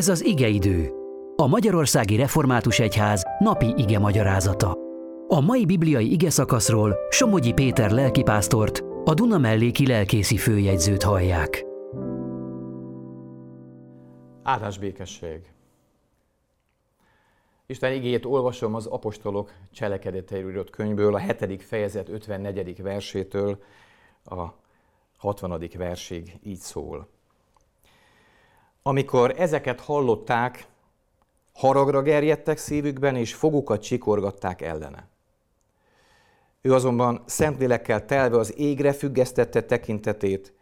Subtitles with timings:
[0.00, 0.90] Ez az igeidő.
[1.36, 4.76] A Magyarországi Református Egyház napi ige magyarázata.
[5.28, 11.64] A mai bibliai ige szakaszról Somogyi Péter lelkipásztort, a Duna melléki lelkészi főjegyzőt hallják.
[14.42, 15.52] Áldás békesség!
[17.66, 21.62] Isten igéjét olvasom az apostolok cselekedeteiről írott könyvből, a 7.
[21.62, 22.82] fejezet 54.
[22.82, 23.62] versétől
[24.24, 24.46] a
[25.16, 25.68] 60.
[25.76, 27.08] versig így szól.
[28.82, 30.68] Amikor ezeket hallották,
[31.52, 35.08] haragra gerjedtek szívükben, és fogukat csikorgatták ellene.
[36.60, 40.52] Ő azonban szentlélekkel telve az égre függesztette tekintetét,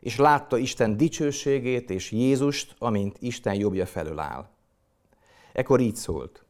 [0.00, 4.48] és látta Isten dicsőségét és Jézust, amint Isten jobbja felől áll.
[5.52, 6.44] Ekkor így szólt.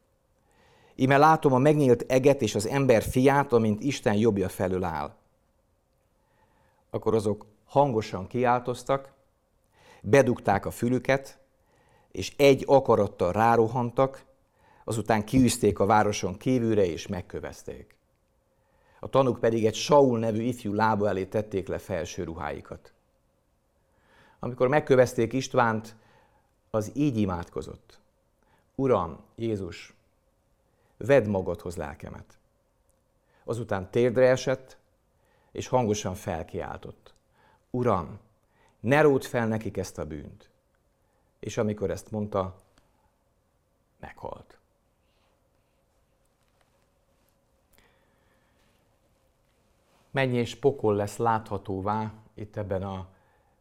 [0.94, 5.14] Íme látom a megnyílt eget és az ember fiát, amint Isten jobbja felől áll.
[6.90, 9.13] Akkor azok hangosan kiáltoztak,
[10.04, 11.38] bedugták a fülüket,
[12.12, 14.24] és egy akarattal rárohantak,
[14.84, 17.96] azután kiűzték a városon kívülre, és megkövezték.
[19.00, 22.92] A tanúk pedig egy Saul nevű ifjú lába elé tették le felső ruháikat.
[24.38, 25.96] Amikor megkövezték Istvánt,
[26.70, 27.98] az így imádkozott.
[28.74, 29.94] Uram, Jézus,
[30.96, 32.38] vedd magadhoz lelkemet.
[33.44, 34.76] Azután térdre esett,
[35.52, 37.14] és hangosan felkiáltott.
[37.70, 38.18] Uram,
[38.84, 40.50] ne ród fel nekik ezt a bűnt.
[41.38, 42.56] És amikor ezt mondta,
[44.00, 44.58] meghalt.
[50.10, 53.08] Mennyi és pokol lesz láthatóvá itt ebben a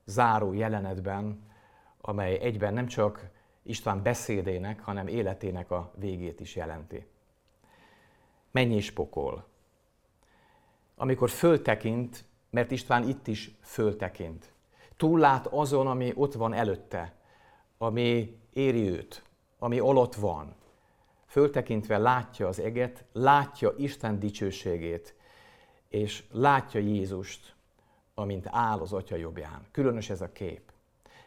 [0.06, 1.44] záró jelenetben,
[2.02, 3.30] amely egyben nem csak
[3.62, 7.08] István beszédének, hanem életének a végét is jelenti.
[8.52, 9.48] Mennyi és pokol.
[10.96, 14.53] Amikor föltekint, mert István itt is föltekint
[14.98, 17.16] túllát azon, ami ott van előtte,
[17.78, 19.24] ami éri őt,
[19.60, 20.56] ami alatt van.
[21.26, 25.16] Föltekintve látja az eget, látja Isten dicsőségét,
[25.90, 27.56] és látja Jézust,
[28.14, 29.66] amint áll az Atya jobbján.
[29.72, 30.72] Különös ez a kép.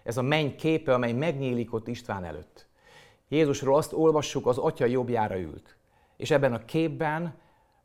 [0.02, 2.66] Ez a menny képe, amely megnyílik ott István előtt.
[3.28, 5.76] Jézusról azt olvassuk, az Atya jobbjára ült.
[6.16, 7.34] És ebben a képben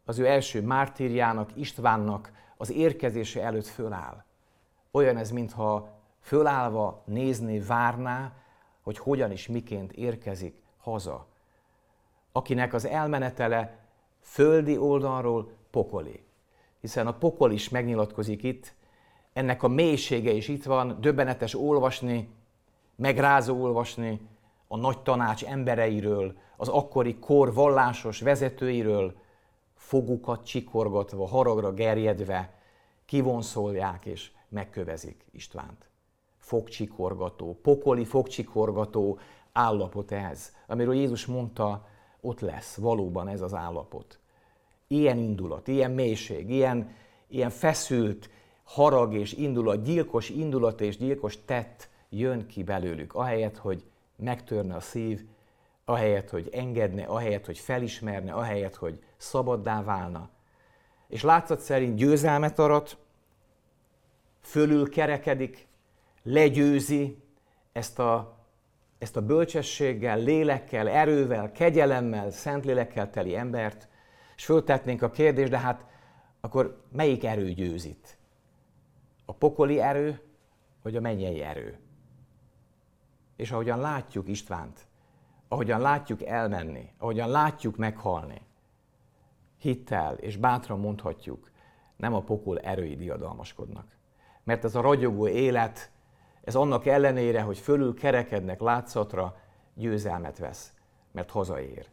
[0.06, 4.26] az ő első mártírjának, Istvánnak az érkezése előtt föláll.
[4.92, 8.34] Olyan ez, mintha fölállva nézné, várná,
[8.82, 11.28] hogy hogyan és miként érkezik haza.
[12.32, 13.80] Akinek az elmenetele
[14.22, 16.24] földi oldalról pokoli.
[16.80, 18.74] Hiszen a pokol is megnyilatkozik itt,
[19.34, 22.30] ennek a mélysége is itt van, döbbenetes olvasni,
[22.96, 24.30] megrázó olvasni
[24.68, 29.16] a nagy tanács embereiről, az akkori kor vallásos vezetőiről,
[29.76, 32.54] fogukat csikorgatva, haragra gerjedve,
[33.06, 35.90] kivonszolják és megkövezik Istvánt.
[36.38, 39.20] Fogcsikorgató, pokoli fogcsikorgató
[39.52, 41.88] állapot ez, amiről Jézus mondta,
[42.22, 44.20] ott lesz valóban ez az állapot.
[44.88, 46.96] Ilyen indulat, ilyen mélység, ilyen,
[47.28, 48.30] ilyen feszült
[48.64, 53.84] harag és indulat, gyilkos indulat és gyilkos tett jön ki belőlük, ahelyett, hogy
[54.16, 55.26] megtörne a szív,
[55.86, 60.30] ahelyett, hogy engedne, ahelyett, hogy felismerne, ahelyett, hogy szabaddá válna.
[61.08, 62.98] És látszat szerint győzelmet arat,
[64.42, 65.68] fölül kerekedik,
[66.24, 67.24] legyőzi
[67.72, 68.38] ezt a,
[68.98, 73.88] ezt a bölcsességgel, lélekkel, erővel, kegyelemmel, szentlélekkel teli embert,
[74.36, 75.86] és föltetnénk a kérdést, de hát
[76.40, 78.18] akkor melyik erő győzít?
[79.26, 80.22] A pokoli erő,
[80.82, 81.80] vagy a mennyei erő?
[83.36, 84.88] És ahogyan látjuk Istvánt,
[85.48, 88.42] ahogyan látjuk elmenni, ahogyan látjuk meghalni,
[89.58, 91.52] hittel és bátran mondhatjuk,
[91.96, 93.98] nem a pokol erői diadalmaskodnak,
[94.44, 95.92] mert ez a ragyogó élet,
[96.44, 99.36] ez annak ellenére, hogy fölül kerekednek látszatra,
[99.74, 100.74] győzelmet vesz,
[101.12, 101.86] mert hazaér.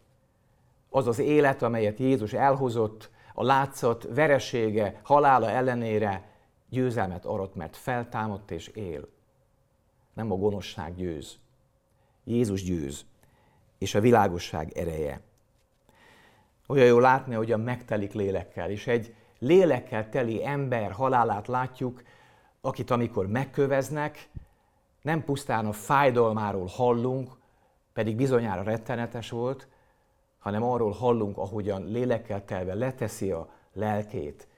[0.90, 6.28] Az az élet, amelyet Jézus elhozott, a látszat veresége, halála ellenére
[6.68, 9.08] győzelmet arat, mert feltámadt és él.
[10.14, 11.38] Nem a gonoszság győz.
[12.24, 13.04] Jézus győz,
[13.78, 15.20] és a világosság ereje.
[16.66, 22.02] Olyan jó látni, hogy a megtelik lélekkel, és egy lélekkel teli ember halálát látjuk,
[22.60, 24.28] akit amikor megköveznek,
[25.02, 27.36] nem pusztán a fájdalmáról hallunk,
[27.92, 29.68] pedig bizonyára rettenetes volt,
[30.38, 34.48] hanem arról hallunk, ahogyan lélekkel telve leteszi a lelkét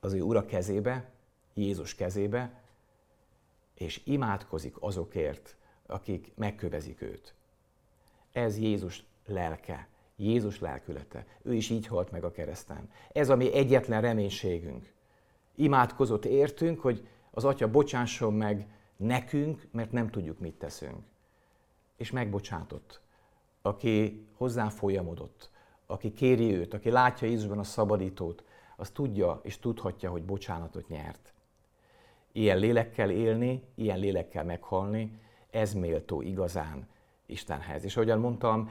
[0.00, 1.10] az ő ura kezébe,
[1.54, 2.62] Jézus kezébe,
[3.74, 5.56] és imádkozik azokért,
[5.86, 7.34] akik megkövezik őt.
[8.32, 11.26] Ez Jézus lelke, Jézus lelkülete.
[11.42, 12.90] Ő is így halt meg a kereszten.
[13.12, 14.93] Ez a mi egyetlen reménységünk.
[15.54, 18.66] Imádkozott értünk, hogy az Atya bocsásson meg
[18.96, 20.98] nekünk, mert nem tudjuk, mit teszünk.
[21.96, 23.00] és megbocsátott,
[23.62, 25.50] aki hozzá folyamodott,
[25.86, 28.44] aki kéri őt, aki látja Jézusban a szabadítót,
[28.76, 31.32] az tudja és tudhatja, hogy bocsánatot nyert.
[32.32, 36.88] Ilyen lélekkel élni, ilyen lélekkel meghalni, ez méltó igazán
[37.26, 37.84] Istenhez.
[37.84, 38.70] És ahogyan mondtam,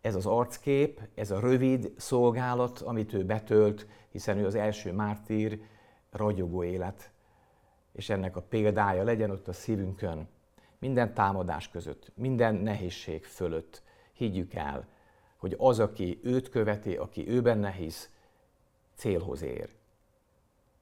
[0.00, 5.60] ez az arckép, ez a rövid szolgálat, amit ő betölt, hiszen ő az első mártír,
[6.10, 7.10] ragyogó élet,
[7.92, 10.28] és ennek a példája legyen ott a szívünkön,
[10.78, 13.82] minden támadás között, minden nehézség fölött.
[14.12, 14.88] Higgyük el,
[15.36, 18.10] hogy az, aki őt követi, aki őben nehéz,
[18.94, 19.70] célhoz ér.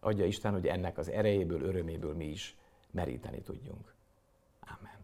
[0.00, 2.56] Adja Isten, hogy ennek az erejéből, öröméből mi is
[2.90, 3.94] meríteni tudjunk.
[4.60, 4.97] Amen.